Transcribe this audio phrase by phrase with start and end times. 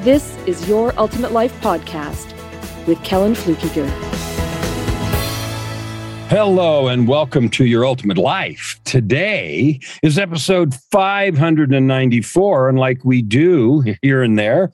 [0.00, 2.34] this is Your Ultimate Life Podcast
[2.86, 3.86] with Kellen Fluckiger.
[6.30, 8.80] Hello and welcome to Your Ultimate Life.
[8.84, 12.68] Today is episode 594.
[12.70, 14.72] And like we do here and there,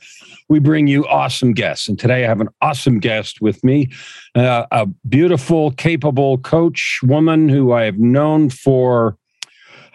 [0.48, 1.88] we bring you awesome guests.
[1.88, 3.90] And today I have an awesome guest with me,
[4.36, 9.18] uh, a beautiful, capable coach woman who I have known for,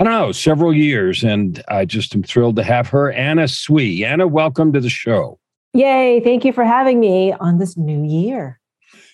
[0.01, 1.23] I don't know, several years.
[1.23, 4.03] And I just am thrilled to have her, Anna Sui.
[4.03, 5.37] Anna, welcome to the show.
[5.73, 6.21] Yay.
[6.21, 8.59] Thank you for having me on this new year.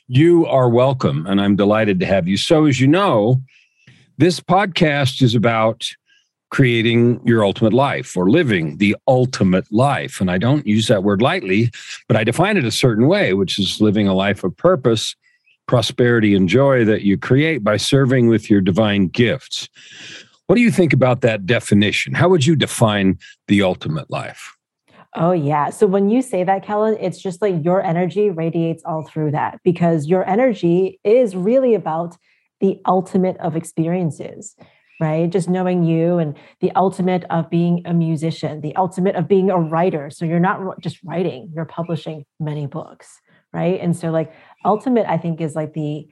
[0.07, 2.37] You are welcome, and I'm delighted to have you.
[2.37, 3.41] So, as you know,
[4.17, 5.85] this podcast is about
[6.51, 10.21] creating your ultimate life or living the ultimate life.
[10.21, 11.69] And I don't use that word lightly,
[12.07, 15.17] but I define it a certain way, which is living a life of purpose,
[15.65, 19.67] prosperity, and joy that you create by serving with your divine gifts.
[20.47, 22.13] What do you think about that definition?
[22.13, 24.55] How would you define the ultimate life?
[25.13, 25.69] Oh, yeah.
[25.71, 29.59] So when you say that, Kellen, it's just like your energy radiates all through that
[29.63, 32.17] because your energy is really about
[32.61, 34.55] the ultimate of experiences,
[35.01, 35.29] right?
[35.29, 39.59] Just knowing you and the ultimate of being a musician, the ultimate of being a
[39.59, 40.09] writer.
[40.09, 43.19] So you're not just writing, you're publishing many books,
[43.51, 43.79] right?
[43.81, 44.31] And so, like,
[44.63, 46.07] ultimate, I think, is like the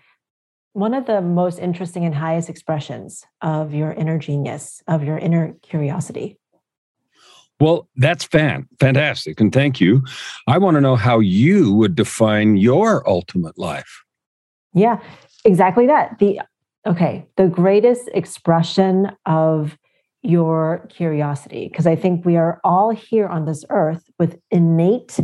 [0.76, 5.56] one of the most interesting and highest expressions of your inner genius, of your inner
[5.62, 6.38] curiosity.
[7.62, 10.04] Well, that's fan fantastic, and thank you.
[10.48, 14.04] I want to know how you would define your ultimate life.
[14.74, 15.00] Yeah,
[15.46, 16.20] exactly that.
[16.20, 16.42] The
[16.86, 19.78] okay, the greatest expression of
[20.24, 25.22] your curiosity, because I think we are all here on this earth with innate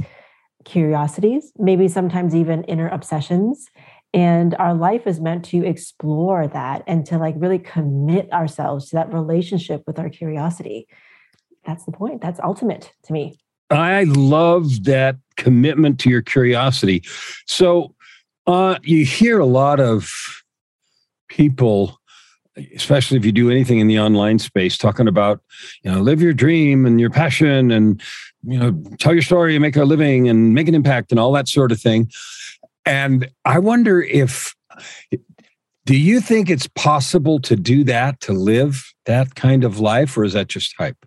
[0.64, 3.68] curiosities, maybe sometimes even inner obsessions.
[4.14, 8.98] And our life is meant to explore that and to like really commit ourselves to
[8.98, 10.88] that relationship with our curiosity
[11.66, 12.22] that's the point.
[12.22, 13.40] That's ultimate to me.
[13.70, 17.04] I love that commitment to your curiosity.
[17.46, 17.96] So
[18.48, 20.12] uh, you hear a lot of
[21.30, 21.98] people,
[22.76, 25.42] especially if you do anything in the online space, talking about,
[25.84, 28.02] you know, live your dream and your passion and,
[28.44, 31.32] you know, tell your story and make a living and make an impact and all
[31.32, 32.12] that sort of thing.
[32.86, 34.56] And I wonder if,
[35.86, 40.24] do you think it's possible to do that, to live that kind of life, or
[40.24, 41.06] is that just hype?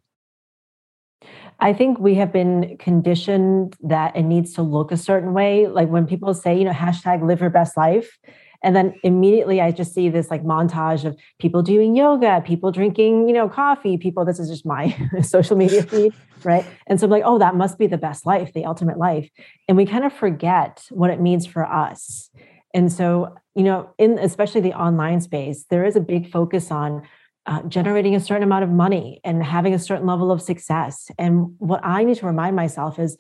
[1.61, 5.67] I think we have been conditioned that it needs to look a certain way.
[5.67, 8.19] Like when people say, you know, hashtag live your best life.
[8.65, 13.29] And then immediately I just see this like montage of people doing yoga, people drinking,
[13.29, 16.65] you know, coffee, people, this is just my social media feed, right?
[16.87, 19.31] And so I'm like, oh, that must be the best life, the ultimate life.
[19.69, 22.31] And we kind of forget what it means for us.
[22.73, 27.03] And so, you know, in especially the online space, there is a big focus on
[27.47, 31.11] uh, generating a certain amount of money and having a certain level of success.
[31.19, 33.19] And what I need to remind myself is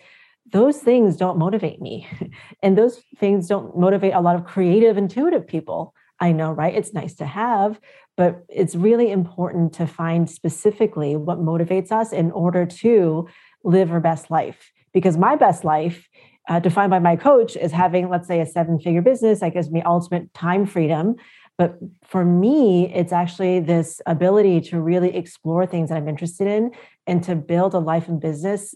[0.52, 2.06] those things don't motivate me.
[2.62, 5.94] and those things don't motivate a lot of creative, intuitive people.
[6.20, 6.74] I know, right?
[6.74, 7.80] It's nice to have,
[8.16, 13.28] but it's really important to find specifically what motivates us in order to
[13.64, 14.72] live our best life.
[14.92, 16.08] Because my best life,
[16.48, 19.70] uh, defined by my coach, is having, let's say, a seven figure business that gives
[19.70, 21.16] me ultimate time freedom
[21.56, 26.72] but for me, it's actually this ability to really explore things that I'm interested in
[27.06, 28.74] and to build a life and business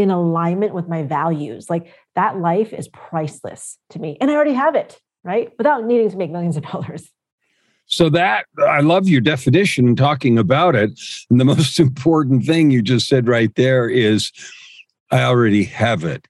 [0.00, 1.70] in alignment with my values.
[1.70, 4.16] Like that life is priceless to me.
[4.20, 5.52] And I already have it, right?
[5.58, 7.10] Without needing to make millions of dollars.
[7.86, 10.90] So that I love your definition and talking about it.
[11.28, 14.30] And the most important thing you just said right there is
[15.10, 16.26] I already have it.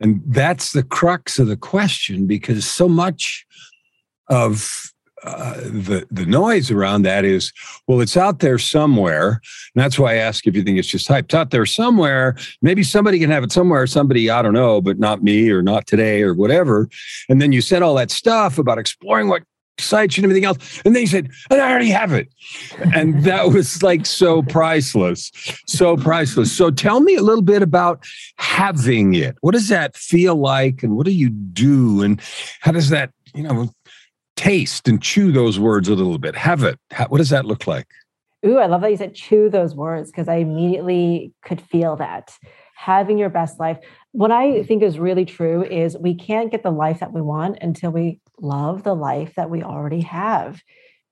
[0.00, 3.46] And that's the crux of the question because so much
[4.28, 4.92] of
[5.24, 7.52] uh, the the noise around that is
[7.86, 9.40] well it's out there somewhere.
[9.74, 12.36] And that's why i ask if you think it's just hype it's out there somewhere.
[12.60, 13.86] Maybe somebody can have it somewhere.
[13.86, 16.88] Somebody i don't know but not me or not today or whatever.
[17.28, 19.42] And then you said all that stuff about exploring what
[19.78, 20.82] sites and everything else.
[20.84, 22.28] And then you said and i already have it.
[22.94, 25.30] And that was like so priceless.
[25.66, 26.56] So priceless.
[26.56, 28.04] So tell me a little bit about
[28.36, 29.36] having it.
[29.40, 30.82] What does that feel like?
[30.82, 32.02] And what do you do?
[32.02, 32.20] And
[32.60, 33.70] how does that you know
[34.42, 36.34] taste and chew those words a little bit.
[36.34, 36.76] Have it.
[37.08, 37.86] what does that look like?
[38.44, 42.36] Ooh, I love that you said chew those words because I immediately could feel that.
[42.74, 43.78] having your best life.
[44.10, 47.58] What I think is really true is we can't get the life that we want
[47.60, 50.60] until we love the life that we already have.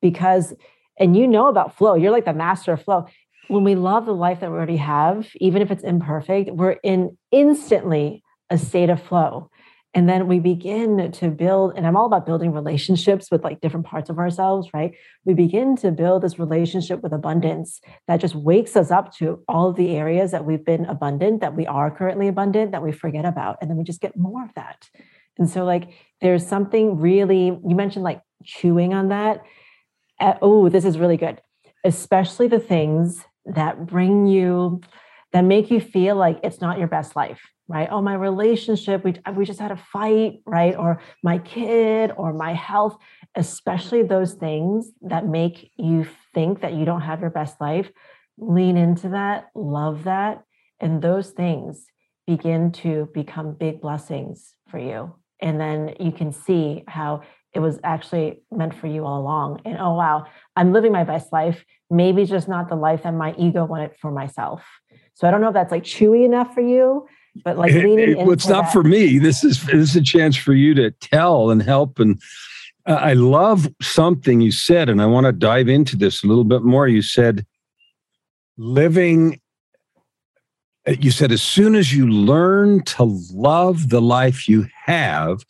[0.02, 0.52] Because,
[0.98, 3.06] and you know about flow, you're like the master of flow.
[3.46, 7.16] When we love the life that we already have, even if it's imperfect, we're in
[7.30, 9.50] instantly a state of flow
[9.92, 13.86] and then we begin to build and i'm all about building relationships with like different
[13.86, 14.94] parts of ourselves right?
[15.24, 19.72] We begin to build this relationship with abundance that just wakes us up to all
[19.72, 23.58] the areas that we've been abundant that we are currently abundant that we forget about
[23.60, 24.88] and then we just get more of that.
[25.38, 25.90] And so like
[26.20, 29.42] there's something really you mentioned like chewing on that.
[30.18, 31.40] Uh, oh this is really good.
[31.84, 34.80] Especially the things that bring you
[35.32, 37.40] that make you feel like it's not your best life
[37.70, 37.88] right?
[37.88, 40.76] Oh, my relationship, we, we just had a fight, right?
[40.76, 42.98] Or my kid or my health,
[43.36, 47.88] especially those things that make you think that you don't have your best life.
[48.36, 50.42] Lean into that, love that.
[50.80, 51.86] And those things
[52.26, 55.14] begin to become big blessings for you.
[55.40, 57.22] And then you can see how
[57.54, 59.62] it was actually meant for you all along.
[59.64, 60.26] And oh, wow,
[60.56, 61.64] I'm living my best life.
[61.88, 64.64] Maybe just not the life that my ego wanted for myself.
[65.14, 67.06] So I don't know if that's like chewy enough for you,
[67.44, 68.72] but like leaning it, it, it's not that.
[68.72, 72.20] for me this is this is a chance for you to tell and help and
[72.86, 76.44] uh, i love something you said and i want to dive into this a little
[76.44, 77.46] bit more you said
[78.56, 79.40] living
[80.88, 85.44] uh, you said as soon as you learn to love the life you have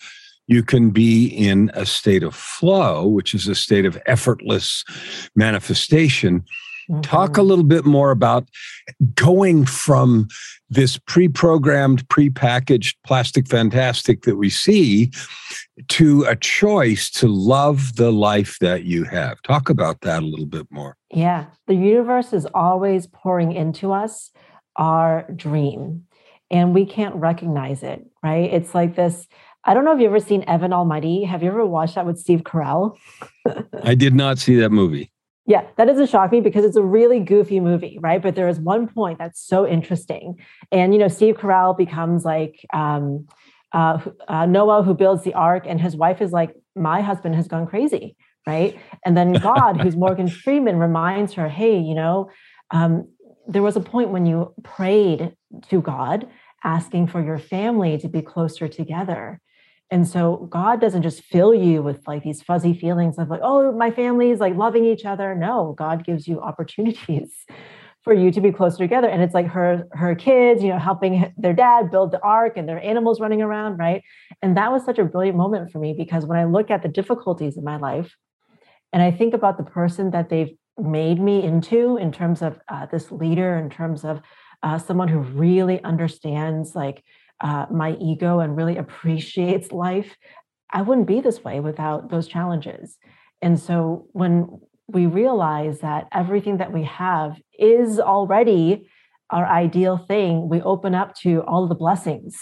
[0.46, 4.84] you can be in a state of flow which is a state of effortless
[5.34, 6.44] manifestation
[6.90, 7.02] Mm-hmm.
[7.02, 8.48] Talk a little bit more about
[9.14, 10.26] going from
[10.70, 15.12] this pre programmed, pre packaged plastic fantastic that we see
[15.88, 19.40] to a choice to love the life that you have.
[19.42, 20.96] Talk about that a little bit more.
[21.12, 21.46] Yeah.
[21.68, 24.32] The universe is always pouring into us
[24.74, 26.06] our dream,
[26.50, 28.52] and we can't recognize it, right?
[28.52, 29.28] It's like this.
[29.64, 31.22] I don't know if you've ever seen Evan Almighty.
[31.22, 32.96] Have you ever watched that with Steve Carell?
[33.84, 35.12] I did not see that movie.
[35.46, 38.22] Yeah, that doesn't shock me because it's a really goofy movie, right?
[38.22, 40.36] But there is one point that's so interesting.
[40.70, 43.26] And, you know, Steve Carell becomes like um,
[43.72, 43.98] uh,
[44.28, 47.66] uh, Noah, who builds the ark, and his wife is like, My husband has gone
[47.66, 48.16] crazy,
[48.46, 48.78] right?
[49.04, 52.30] And then God, who's Morgan Freeman, reminds her, Hey, you know,
[52.70, 53.08] um,
[53.48, 55.34] there was a point when you prayed
[55.68, 56.28] to God
[56.62, 59.40] asking for your family to be closer together.
[59.90, 63.72] And so God doesn't just fill you with like these fuzzy feelings of like, oh,
[63.72, 65.34] my family is like loving each other.
[65.34, 67.44] No, God gives you opportunities
[68.04, 69.08] for you to be closer together.
[69.08, 72.68] And it's like her her kids, you know, helping their dad build the ark and
[72.68, 74.02] their animals running around, right?
[74.40, 76.88] And that was such a brilliant moment for me because when I look at the
[76.88, 78.14] difficulties in my life
[78.92, 82.86] and I think about the person that they've made me into in terms of uh,
[82.86, 84.20] this leader, in terms of
[84.62, 87.02] uh, someone who really understands like
[87.40, 90.16] uh, my ego and really appreciates life,
[90.70, 92.96] I wouldn't be this way without those challenges.
[93.42, 98.88] And so when we realize that everything that we have is already
[99.30, 102.36] our ideal thing, we open up to all the blessings,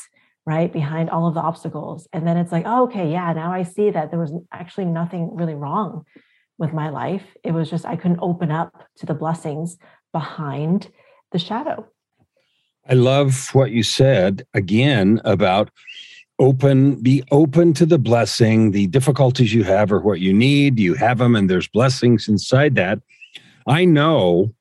[0.46, 0.72] right?
[0.72, 2.08] Behind all of the obstacles.
[2.12, 5.36] And then it's like, oh, okay, yeah, now I see that there was actually nothing
[5.36, 6.04] really wrong
[6.58, 7.22] with my life.
[7.44, 9.76] It was just I couldn't open up to the blessings
[10.12, 10.90] behind
[11.32, 11.86] the shadow.
[12.88, 15.70] I love what you said again about
[16.38, 18.70] open, be open to the blessing.
[18.70, 20.78] The difficulties you have are what you need.
[20.78, 23.00] You have them, and there's blessings inside that.
[23.66, 24.54] I know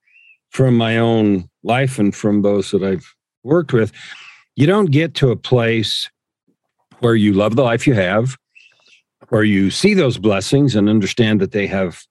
[0.49, 3.91] from my own life and from those that I've worked with,
[4.55, 6.09] you don't get to a place
[6.99, 8.37] where you love the life you have,
[9.29, 12.03] where you see those blessings and understand that they have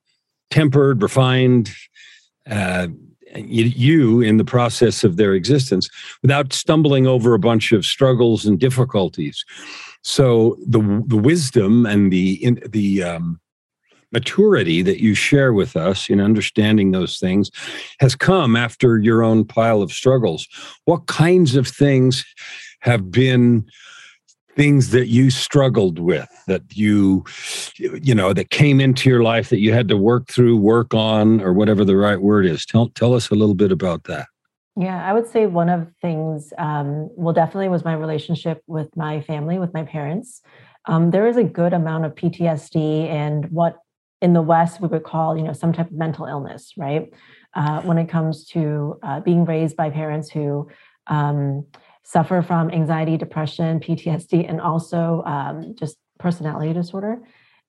[0.50, 1.70] tempered, refined,
[2.48, 2.86] uh,
[3.36, 5.88] you in the process of their existence
[6.22, 9.44] without stumbling over a bunch of struggles and difficulties.
[10.02, 13.40] So the the wisdom and the in, the um,
[14.12, 17.50] maturity that you share with us in understanding those things
[18.00, 20.46] has come after your own pile of struggles.
[20.84, 22.24] What kinds of things
[22.80, 23.66] have been
[24.56, 27.24] things that you struggled with that you
[27.78, 31.40] you know that came into your life that you had to work through work on
[31.42, 32.64] or whatever the right word is.
[32.64, 34.26] Tell tell us a little bit about that.
[34.76, 38.96] Yeah i would say one of the things um, well definitely was my relationship with
[38.96, 40.40] my family with my parents.
[40.88, 43.76] Um, there is a good amount of ptsd and what
[44.22, 47.12] in the west we would call you know some type of mental illness right?
[47.54, 50.68] Uh, when it comes to uh, being raised by parents who
[51.06, 51.64] um,
[52.06, 57.18] suffer from anxiety, depression, PTSD, and also um, just personality disorder.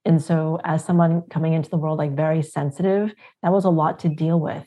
[0.06, 4.00] And so, as someone coming into the world like very sensitive, that was a lot
[4.00, 4.66] to deal with.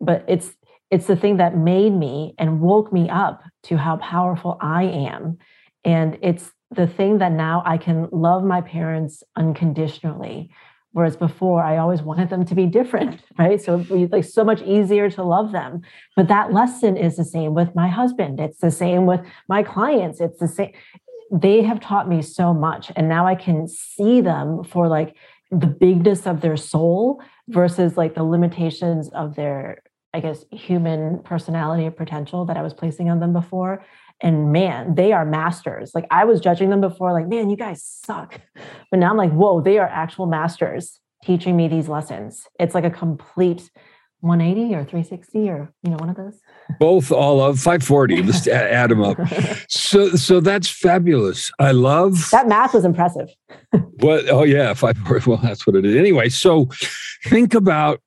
[0.00, 0.50] But it's
[0.90, 5.38] it's the thing that made me and woke me up to how powerful I am.
[5.84, 10.50] And it's the thing that now I can love my parents unconditionally.
[10.92, 13.60] Whereas before, I always wanted them to be different, right?
[13.60, 15.82] So it'd be like so much easier to love them.
[16.16, 18.40] But that lesson is the same with my husband.
[18.40, 20.20] It's the same with my clients.
[20.20, 20.72] It's the same.
[21.30, 22.92] They have taught me so much.
[22.94, 25.16] And now I can see them for like
[25.50, 29.82] the bigness of their soul versus like the limitations of their
[30.14, 33.84] I guess, human personality or potential that I was placing on them before.
[34.22, 35.92] And man, they are masters.
[35.94, 38.40] Like I was judging them before, like, man, you guys suck.
[38.90, 42.46] But now I'm like, whoa, they are actual masters teaching me these lessons.
[42.58, 43.70] It's like a complete
[44.22, 46.38] 180 or 360 or you know one of those
[46.78, 49.18] both all of 540 let's add them up
[49.68, 53.28] so so that's fabulous i love that math was impressive
[53.98, 56.68] what oh yeah 540 well that's what it is anyway so
[57.24, 58.00] think about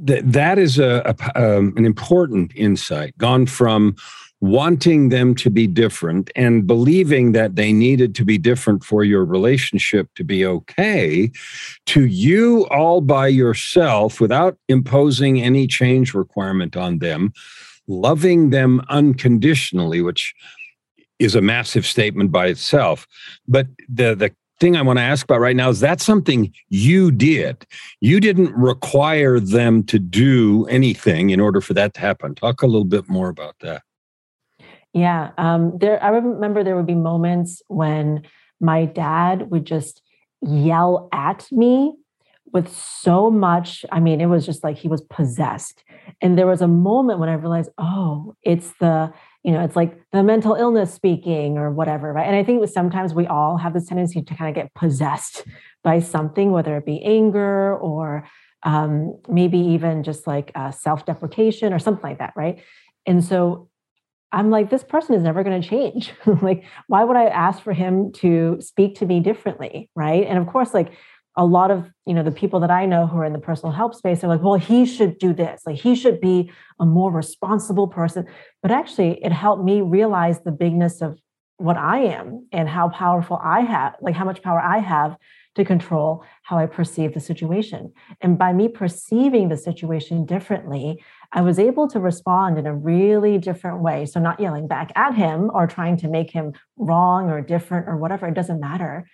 [0.00, 3.94] that that is a, a um, an important insight gone from
[4.40, 9.24] wanting them to be different and believing that they needed to be different for your
[9.24, 11.30] relationship to be okay
[11.86, 17.32] to you all by yourself without imposing any change requirement on them
[17.88, 20.34] loving them unconditionally which
[21.18, 23.06] is a massive statement by itself
[23.48, 27.10] but the the thing I want to ask about right now is that something you
[27.10, 27.66] did.
[28.00, 32.34] You didn't require them to do anything in order for that to happen.
[32.34, 33.82] Talk a little bit more about that.
[34.96, 36.02] Yeah, um, there.
[36.02, 38.22] I remember there would be moments when
[38.62, 40.00] my dad would just
[40.40, 41.94] yell at me
[42.50, 43.84] with so much.
[43.92, 45.84] I mean, it was just like he was possessed.
[46.22, 49.12] And there was a moment when I realized, oh, it's the
[49.44, 52.26] you know, it's like the mental illness speaking or whatever, right?
[52.26, 55.44] And I think sometimes we all have this tendency to kind of get possessed
[55.84, 58.26] by something, whether it be anger or
[58.62, 62.62] um, maybe even just like uh, self deprecation or something like that, right?
[63.04, 63.68] And so
[64.32, 66.12] I'm like, this person is never going to change.
[66.42, 70.26] like, why would I ask for him to speak to me differently, right?
[70.26, 70.92] And of course, like
[71.36, 73.72] a lot of you know the people that i know who are in the personal
[73.72, 77.12] help space are like well he should do this like he should be a more
[77.12, 78.26] responsible person
[78.62, 81.18] but actually it helped me realize the bigness of
[81.58, 85.16] what i am and how powerful i have like how much power i have
[85.54, 87.90] to control how i perceive the situation.
[88.20, 93.38] And by me perceiving the situation differently i was able to respond in a really
[93.38, 94.06] different way.
[94.06, 97.96] So not yelling back at him or trying to make him wrong or different or
[97.96, 99.08] whatever it doesn't matter.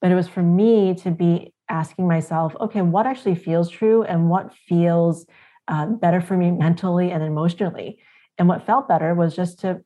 [0.00, 4.28] But it was for me to be asking myself, okay, what actually feels true and
[4.28, 5.26] what feels
[5.68, 7.98] uh, better for me mentally and emotionally?
[8.38, 9.80] And what felt better was just to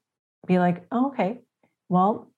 [0.47, 1.41] be like, oh, okay,
[1.91, 2.33] well,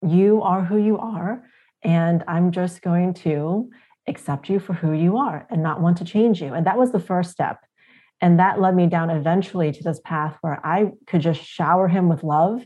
[0.00, 1.44] you are who you are.
[1.84, 3.68] And I'm just going to
[4.08, 6.54] accept you for who you are and not want to change you.
[6.54, 7.58] And that was the first step.
[8.20, 12.08] And that led me down eventually to this path where I could just shower him
[12.08, 12.64] with love.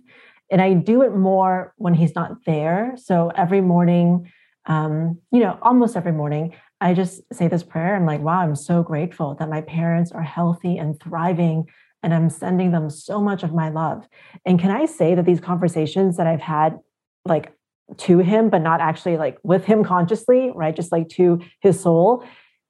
[0.50, 2.92] And I do it more when he's not there.
[2.96, 4.30] So every morning,
[4.66, 7.96] um, you know, almost every morning, I just say this prayer.
[7.96, 11.64] I'm like, wow, I'm so grateful that my parents are healthy and thriving,
[12.02, 14.08] and I'm sending them so much of my love.
[14.44, 16.78] And can I say that these conversations that I've had,
[17.24, 17.52] like
[17.98, 20.74] to him, but not actually like with him consciously, right?
[20.74, 22.24] Just like to his soul,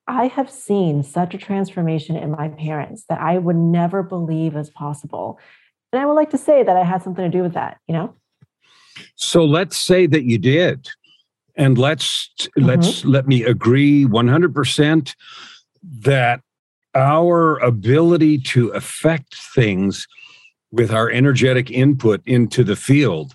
[0.07, 4.71] I have seen such a transformation in my parents that I would never believe is
[4.71, 5.39] possible.
[5.93, 7.95] And I would like to say that I had something to do with that, you
[7.95, 8.15] know?
[9.17, 10.89] So let's say that you did
[11.57, 12.65] and let's mm-hmm.
[12.65, 15.15] let's let me agree 100%
[16.01, 16.41] that
[16.97, 20.09] our ability to affect things
[20.73, 23.35] with our energetic input into the field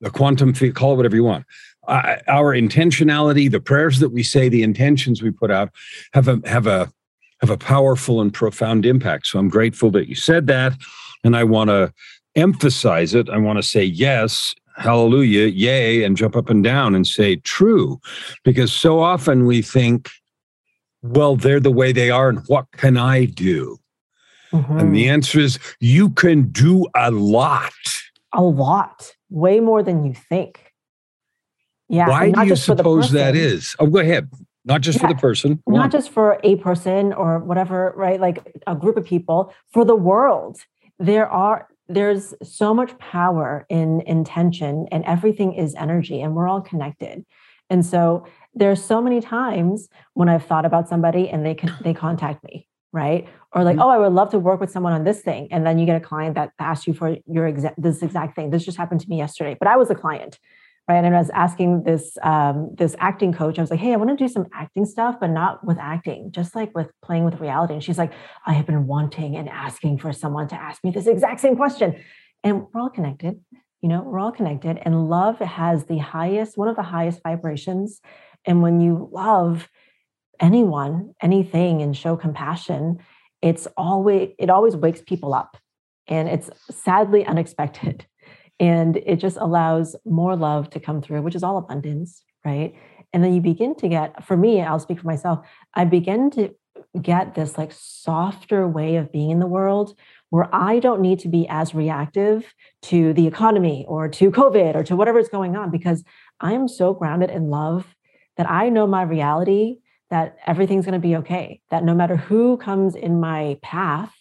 [0.00, 1.46] the quantum field call it whatever you want
[1.88, 5.70] uh, our intentionality the prayers that we say the intentions we put out
[6.12, 6.92] have a have a
[7.40, 10.76] have a powerful and profound impact so i'm grateful that you said that
[11.24, 11.92] and i want to
[12.34, 17.06] emphasize it i want to say yes hallelujah, yay, and jump up and down and
[17.06, 18.00] say true.
[18.44, 20.10] Because so often we think,
[21.02, 23.78] well, they're the way they are, and what can I do?
[24.52, 24.78] Mm-hmm.
[24.78, 25.12] And the mm-hmm.
[25.12, 27.72] answer is you can do a lot.
[28.32, 30.72] A lot, way more than you think.
[31.88, 32.08] Yeah.
[32.08, 33.74] Why do you suppose that is?
[33.78, 34.30] Oh, go ahead.
[34.64, 35.62] Not just yeah, for the person.
[35.66, 38.20] Not just for a person or whatever, right?
[38.20, 40.58] Like a group of people, for the world.
[40.98, 46.60] There are there's so much power in intention and everything is energy and we're all
[46.60, 47.24] connected
[47.70, 51.94] and so there's so many times when i've thought about somebody and they can they
[51.94, 53.82] contact me right or like mm-hmm.
[53.82, 55.96] oh i would love to work with someone on this thing and then you get
[55.96, 59.08] a client that asks you for your exact this exact thing this just happened to
[59.08, 60.38] me yesterday but i was a client
[60.90, 61.04] right?
[61.04, 64.10] And I was asking this um, this acting coach, I was like, "Hey, I want
[64.10, 67.74] to do some acting stuff, but not with acting, just like with playing with reality."
[67.74, 68.12] And she's like,
[68.44, 72.02] "I have been wanting and asking for someone to ask me this exact same question."
[72.42, 73.38] And we're all connected,
[73.82, 78.00] you know, we're all connected, and love has the highest, one of the highest vibrations.
[78.44, 79.68] And when you love
[80.40, 82.98] anyone, anything, and show compassion,
[83.42, 85.56] it's always it always wakes people up,
[86.08, 88.06] and it's sadly unexpected
[88.60, 92.74] and it just allows more love to come through, which is all abundance, right?
[93.12, 95.44] And then you begin to get, for me, I'll speak for myself,
[95.74, 96.54] I begin to
[97.00, 101.28] get this like softer way of being in the world where I don't need to
[101.28, 105.70] be as reactive to the economy or to COVID or to whatever is going on
[105.70, 106.04] because
[106.40, 107.94] I am so grounded in love
[108.36, 109.78] that I know my reality
[110.10, 114.12] that everything's going to be okay, that no matter who comes in my path,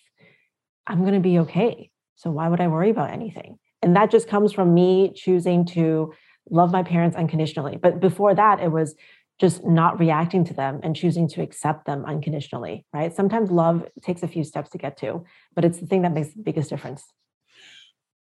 [0.86, 1.90] I'm going to be okay.
[2.16, 3.58] So why would I worry about anything?
[3.82, 6.14] And that just comes from me choosing to
[6.50, 7.78] love my parents unconditionally.
[7.78, 8.96] But before that, it was
[9.40, 13.16] just not reacting to them and choosing to accept them unconditionally, right?
[13.16, 15.24] Sometimes love takes a few steps to get to,
[15.56, 17.06] but it's the thing that makes the biggest difference.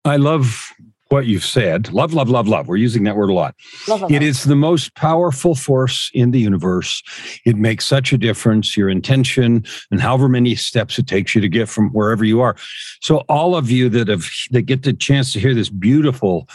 [0.05, 0.71] I love
[1.09, 1.91] what you've said.
[1.91, 2.67] Love, love, love, love.
[2.67, 3.55] We're using that word a lot.
[3.87, 7.03] Love, love, it is the most powerful force in the universe.
[7.45, 11.49] It makes such a difference, your intention and however many steps it takes you to
[11.49, 12.55] get from wherever you are.
[13.01, 16.47] So all of you that have that get the chance to hear this beautiful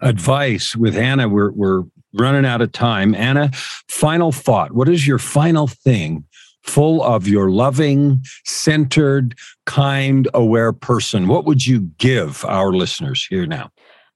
[0.00, 3.14] advice with Anna, we're we're running out of time.
[3.14, 3.50] Anna,
[3.88, 4.72] final thought.
[4.72, 6.24] What is your final thing
[6.62, 13.46] full of your loving, centered, kind, aware person, what would you give our listeners here
[13.46, 13.70] now?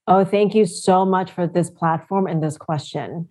[0.07, 3.29] Oh, thank you so much for this platform and this question.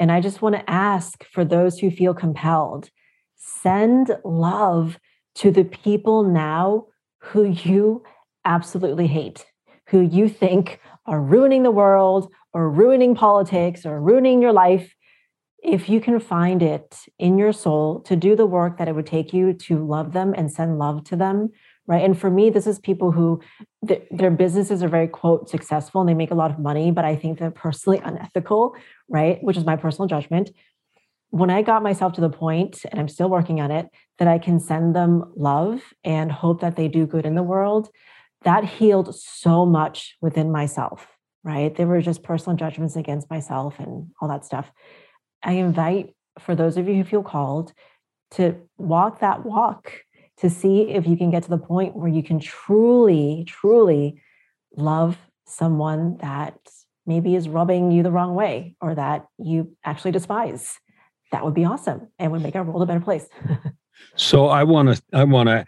[0.00, 2.90] And I just want to ask for those who feel compelled,
[3.36, 4.98] send love
[5.36, 6.86] to the people now
[7.18, 8.02] who you
[8.44, 9.44] absolutely hate,
[9.88, 14.94] who you think are ruining the world or ruining politics or ruining your life
[15.64, 19.06] if you can find it in your soul to do the work that it would
[19.06, 21.50] take you to love them and send love to them
[21.86, 22.04] right?
[22.04, 23.40] And for me this is people who
[23.86, 27.04] th- their businesses are very quote successful and they make a lot of money but
[27.04, 28.76] i think they're personally unethical
[29.08, 29.42] right?
[29.42, 30.50] Which is my personal judgment.
[31.30, 34.38] When i got myself to the point and i'm still working on it that i
[34.38, 37.88] can send them love and hope that they do good in the world
[38.42, 41.08] that healed so much within myself
[41.46, 41.76] right?
[41.76, 44.72] There were just personal judgments against myself and all that stuff
[45.44, 47.72] I invite for those of you who feel called
[48.32, 49.92] to walk that walk
[50.38, 54.20] to see if you can get to the point where you can truly, truly
[54.76, 56.58] love someone that
[57.06, 60.80] maybe is rubbing you the wrong way or that you actually despise.
[61.30, 63.28] That would be awesome and would make our world a better place.
[64.16, 65.64] so I want to I want to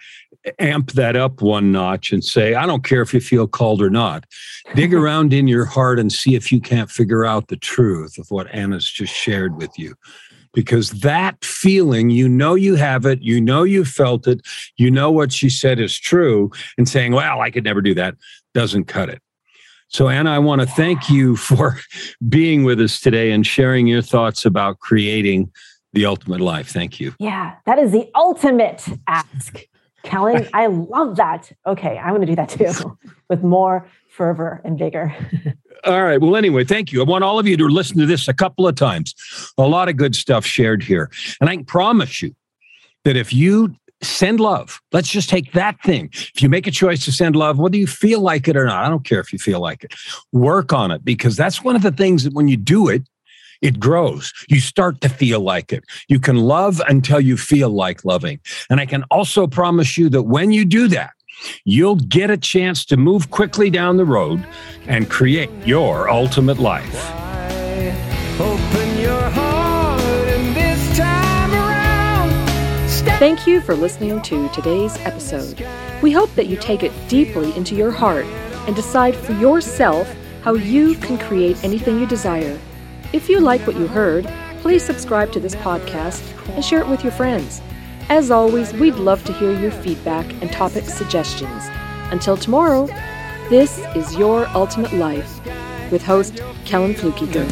[0.58, 3.90] amp that up one notch and say, I don't care if you feel called or
[3.90, 4.24] not.
[4.74, 8.30] Dig around in your heart and see if you can't figure out the truth of
[8.30, 9.94] what Anna's just shared with you.
[10.54, 14.40] Because that feeling, you know you have it, you know you felt it,
[14.76, 18.14] you know what she said is true, and saying, Well, I could never do that
[18.56, 19.20] doesn't cut it.
[19.88, 21.78] So, Anna, I want to thank you for
[22.28, 25.52] being with us today and sharing your thoughts about creating
[25.92, 26.68] the ultimate life.
[26.68, 27.14] Thank you.
[27.20, 29.60] Yeah, that is the ultimate ask.
[30.06, 31.52] Kellen, I love that.
[31.66, 35.14] Okay, I'm going to do that too with more fervor and vigor.
[35.84, 36.20] all right.
[36.20, 37.02] Well, anyway, thank you.
[37.02, 39.14] I want all of you to listen to this a couple of times.
[39.58, 41.10] A lot of good stuff shared here.
[41.40, 42.34] And I can promise you
[43.04, 46.08] that if you send love, let's just take that thing.
[46.12, 48.84] If you make a choice to send love, whether you feel like it or not,
[48.84, 49.94] I don't care if you feel like it,
[50.32, 53.02] work on it because that's one of the things that when you do it,
[53.62, 54.32] it grows.
[54.48, 55.84] You start to feel like it.
[56.08, 58.40] You can love until you feel like loving.
[58.70, 61.12] And I can also promise you that when you do that,
[61.64, 64.46] you'll get a chance to move quickly down the road
[64.86, 67.12] and create your ultimate life.
[73.18, 75.66] Thank you for listening to today's episode.
[76.02, 78.26] We hope that you take it deeply into your heart
[78.66, 82.58] and decide for yourself how you can create anything you desire
[83.12, 84.26] if you like what you heard,
[84.60, 86.22] please subscribe to this podcast
[86.54, 87.60] and share it with your friends.
[88.08, 91.64] As always, we'd love to hear your feedback and topic suggestions.
[92.12, 92.86] Until tomorrow,
[93.50, 95.40] this is Your Ultimate Life
[95.90, 97.46] with host Kellen Fluckiger.